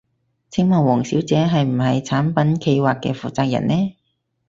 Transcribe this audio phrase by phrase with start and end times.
[0.49, 3.95] 請問王小姐係唔係產品企劃嘅負責人呢？